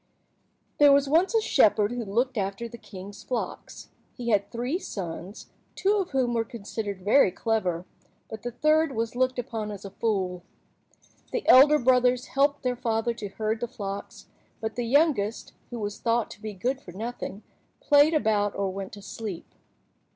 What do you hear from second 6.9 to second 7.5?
very